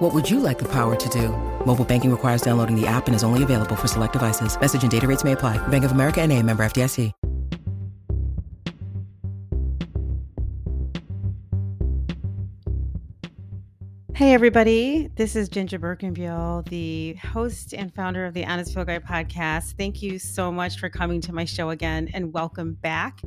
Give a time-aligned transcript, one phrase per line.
[0.00, 1.28] What would you like the power to do?
[1.66, 4.58] Mobile banking requires downloading the app and is only available for select devices.
[4.58, 5.58] Message and data rates may apply.
[5.68, 7.12] Bank of America and a member FDIC.
[14.14, 15.10] Hey, everybody.
[15.16, 19.76] This is JinJa Birkenbeuel, the host and founder of the Honest Field Guide podcast.
[19.76, 23.20] Thank you so much for coming to my show again and welcome back.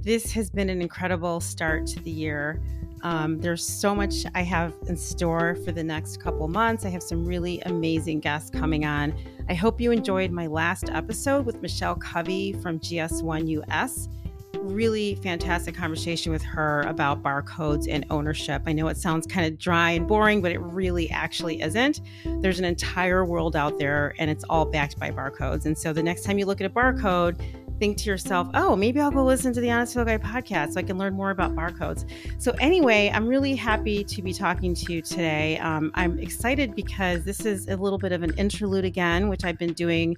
[0.00, 2.62] This has been an incredible start to the year.
[3.06, 6.84] Um, there's so much I have in store for the next couple months.
[6.84, 9.14] I have some really amazing guests coming on.
[9.48, 14.08] I hope you enjoyed my last episode with Michelle Covey from GS1 US
[14.54, 18.62] really fantastic conversation with her about barcodes and ownership.
[18.66, 22.00] I know it sounds kind of dry and boring, but it really actually isn't.
[22.40, 25.66] There's an entire world out there and it's all backed by barcodes.
[25.66, 27.40] And so the next time you look at a barcode,
[27.78, 30.80] think to yourself, oh, maybe I'll go listen to the Honest Field Guide podcast so
[30.80, 32.08] I can learn more about barcodes.
[32.38, 35.58] So, anyway, I'm really happy to be talking to you today.
[35.58, 39.58] Um, I'm excited because this is a little bit of an interlude again, which I've
[39.58, 40.16] been doing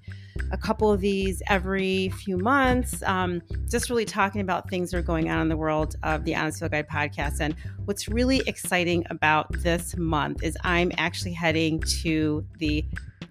[0.53, 5.03] a couple of these every few months, um, just really talking about things that are
[5.03, 7.41] going on in the world of the Honest Field Guide podcast.
[7.41, 12.84] And what's really exciting about this month is I'm actually heading to the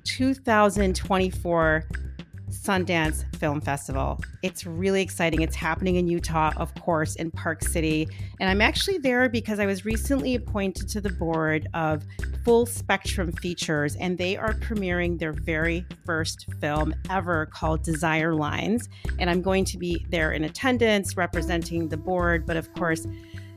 [0.03, 1.86] 2024
[2.50, 4.20] Sundance Film Festival.
[4.42, 5.42] It's really exciting.
[5.42, 8.08] It's happening in Utah, of course, in Park City.
[8.39, 12.04] And I'm actually there because I was recently appointed to the board of
[12.45, 18.88] Full Spectrum Features, and they are premiering their very first film ever called Desire Lines.
[19.20, 23.06] And I'm going to be there in attendance representing the board, but of course,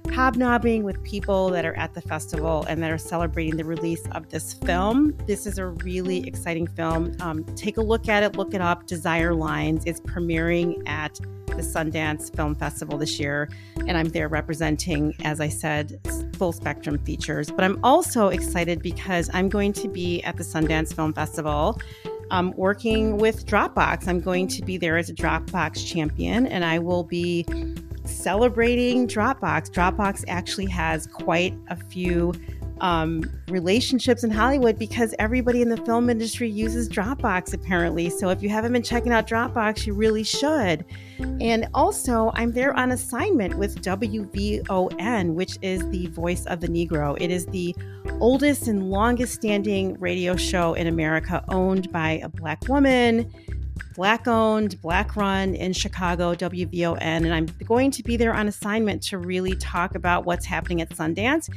[0.09, 4.29] hobnobbing with people that are at the festival and that are celebrating the release of
[4.31, 5.17] this film.
[5.27, 7.17] This is a really exciting film.
[7.21, 8.87] Um, take a look at it, look it up.
[8.87, 13.49] Desire Lines is premiering at the Sundance Film Festival this year,
[13.87, 16.01] and I'm there representing, as I said,
[16.37, 17.51] full spectrum features.
[17.51, 21.79] But I'm also excited because I'm going to be at the Sundance Film Festival.
[22.33, 24.07] Um, working with Dropbox.
[24.07, 27.45] I'm going to be there as a Dropbox champion, and I will be
[28.11, 29.71] celebrating Dropbox.
[29.71, 32.33] Dropbox actually has quite a few
[32.81, 38.11] um, relationships in Hollywood because everybody in the film industry uses Dropbox apparently.
[38.11, 40.85] So if you haven't been checking out Dropbox, you really should.
[41.41, 47.21] And also, I'm there on assignment with WVON, which is the voice of the Negro.
[47.21, 47.75] It is the
[48.21, 53.31] oldest and longest standing radio show in America owned by a Black woman
[53.95, 56.99] black owned, black run in Chicago, WVON.
[57.01, 60.91] And I'm going to be there on assignment to really talk about what's happening at
[60.91, 61.49] Sundance.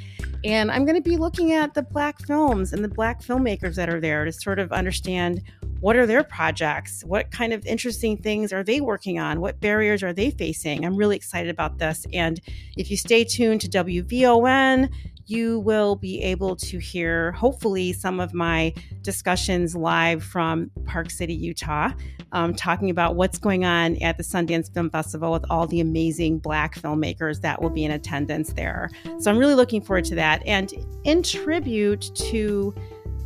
[0.44, 3.90] And I'm going to be looking at the black films and the black filmmakers that
[3.90, 5.42] are there to sort of understand
[5.84, 7.04] what are their projects?
[7.04, 9.42] What kind of interesting things are they working on?
[9.42, 10.86] What barriers are they facing?
[10.86, 12.08] I'm really excited about this.
[12.14, 12.40] And
[12.78, 14.90] if you stay tuned to WVON,
[15.26, 21.34] you will be able to hear, hopefully, some of my discussions live from Park City,
[21.34, 21.92] Utah,
[22.32, 26.40] um, talking about what's going on at the Sundance Film Festival with all the amazing
[26.40, 28.90] Black filmmakers that will be in attendance there.
[29.20, 30.42] So I'm really looking forward to that.
[30.46, 30.74] And
[31.04, 32.74] in tribute to,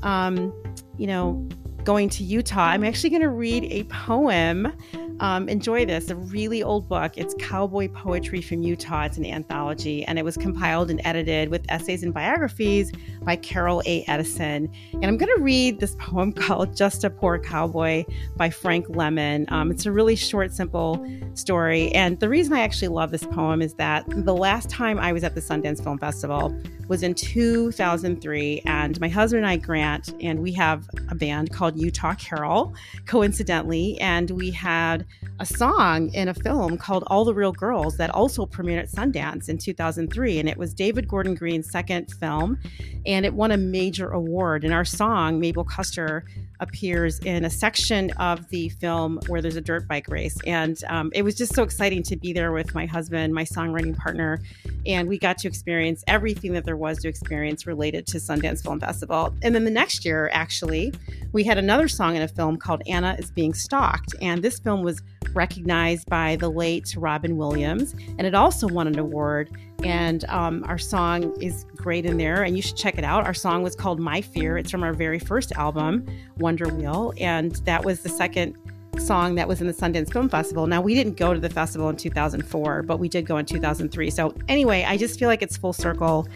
[0.04, 0.54] um,
[0.98, 1.48] you know,
[1.84, 4.74] going to Utah, I'm actually going to read a poem
[5.20, 6.10] um, enjoy this.
[6.10, 7.18] A really old book.
[7.18, 9.06] It's Cowboy Poetry from Utah.
[9.06, 12.92] It's an anthology, and it was compiled and edited with essays and biographies
[13.28, 14.06] by Carol A.
[14.08, 14.72] Edison.
[14.94, 18.06] And I'm going to read this poem called Just a Poor Cowboy
[18.38, 19.46] by Frank Lemon.
[19.50, 21.92] Um, it's a really short, simple story.
[21.92, 25.26] And the reason I actually love this poem is that the last time I was
[25.26, 30.40] at the Sundance Film Festival was in 2003, and my husband and I, Grant, and
[30.40, 32.74] we have a band called Utah Carol,
[33.06, 35.06] coincidentally, and we had
[35.40, 39.50] a song in a film called All the Real Girls that also premiered at Sundance
[39.50, 40.40] in 2003.
[40.40, 42.58] And it was David Gordon Green's second film,
[43.06, 44.64] and it won a major award.
[44.64, 46.26] And our song, Mabel Custer,
[46.60, 50.38] appears in a section of the film where there's a dirt bike race.
[50.46, 53.96] And um, it was just so exciting to be there with my husband, my songwriting
[53.96, 54.40] partner,
[54.86, 58.80] and we got to experience everything that there was to experience related to Sundance Film
[58.80, 59.34] Festival.
[59.44, 60.94] And then the next year, actually,
[61.32, 64.16] we had another song in a film called Anna is Being Stalked.
[64.22, 65.02] And this film was
[65.34, 69.50] recognized by the late Robin Williams, and it also won an award.
[69.84, 73.26] And um, our song is great in there, and you should check it out.
[73.26, 74.58] Our song was called My Fear.
[74.58, 76.06] It's from our very first album,
[76.38, 78.58] Wonder Wheel, and that was the second
[79.00, 80.68] song that was in the Sundance Film Festival.
[80.68, 84.10] Now, we didn't go to the festival in 2004, but we did go in 2003.
[84.10, 86.28] So, anyway, I just feel like it's full circle.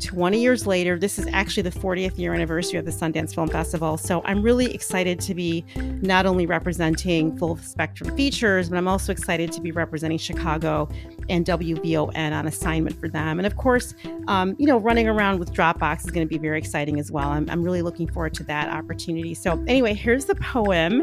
[0.00, 3.96] 20 years later, this is actually the 40th year anniversary of the Sundance Film Festival.
[3.96, 9.12] So I'm really excited to be not only representing full spectrum features, but I'm also
[9.12, 10.88] excited to be representing Chicago
[11.28, 13.38] and WVON on assignment for them.
[13.38, 13.94] And of course,
[14.28, 17.28] um, you know, running around with Dropbox is going to be very exciting as well.
[17.28, 19.34] I'm, I'm really looking forward to that opportunity.
[19.34, 21.02] So, anyway, here's the poem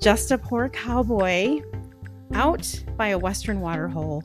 [0.00, 1.60] Just a Poor Cowboy
[2.32, 4.24] Out by a Western Waterhole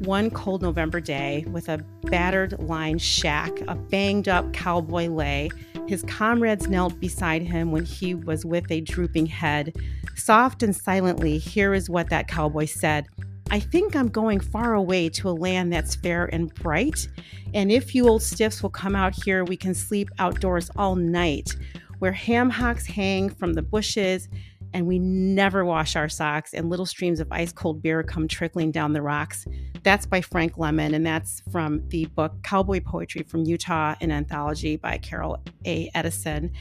[0.00, 5.50] one cold November day with a battered line shack, a banged up cowboy lay.
[5.86, 9.74] His comrades knelt beside him when he was with a drooping head.
[10.14, 13.06] Soft and silently, here is what that cowboy said.
[13.50, 17.08] I think I'm going far away to a land that's fair and bright.
[17.52, 21.56] And if you old stiffs will come out here, we can sleep outdoors all night,
[21.98, 24.28] where ham hocks hang from the bushes
[24.72, 28.70] and we never wash our socks, and little streams of ice cold beer come trickling
[28.70, 29.46] down the rocks.
[29.82, 34.76] That's by Frank Lemon, and that's from the book Cowboy Poetry from Utah, an anthology
[34.76, 35.90] by Carol A.
[35.94, 36.52] Edison.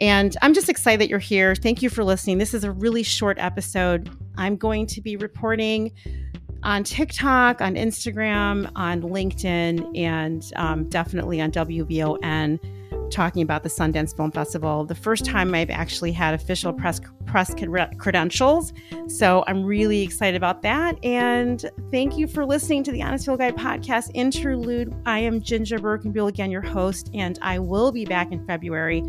[0.00, 1.54] And I'm just excited that you're here.
[1.56, 2.38] Thank you for listening.
[2.38, 4.08] This is a really short episode.
[4.36, 5.92] I'm going to be reporting
[6.62, 12.60] on TikTok, on Instagram, on LinkedIn, and um, definitely on WVON
[13.10, 14.84] talking about the Sundance Film Festival.
[14.84, 17.54] The first time I've actually had official press press
[17.98, 18.72] credentials,
[19.06, 21.02] so I'm really excited about that.
[21.04, 24.94] And thank you for listening to the Honest Field Guide podcast interlude.
[25.06, 29.02] I am JinJa Birkenbeuel again, your host, and I will be back in February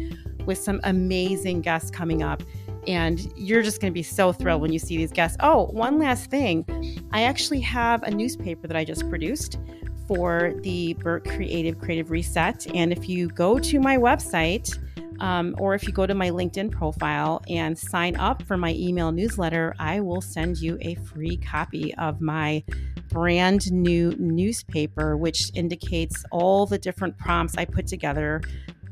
[0.46, 2.44] with some amazing guests coming up.
[2.88, 5.38] And you're just going to be so thrilled when you see these guests.
[5.42, 6.66] Oh, one last thing.
[7.12, 9.60] I actually have a newspaper that I just produced
[10.10, 12.66] for the Birk Creative Creative Reset.
[12.74, 14.76] And if you go to my website,
[15.20, 19.12] um, or if you go to my LinkedIn profile and sign up for my email
[19.12, 22.64] newsletter, I will send you a free copy of my
[23.10, 28.42] brand new newspaper, which indicates all the different prompts I put together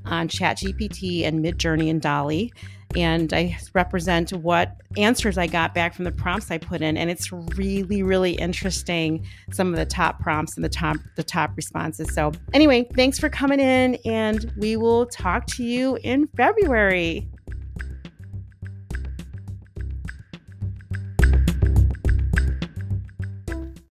[0.10, 2.52] on ChatGPT and Midjourney and DALL-E
[2.96, 6.98] and I represent what answers I got back from the prompts I put in.
[6.98, 11.52] And it's really, really interesting some of the top prompts and the top the top
[11.56, 12.14] responses.
[12.14, 17.28] So anyway, thanks for coming in and we will talk to you in February.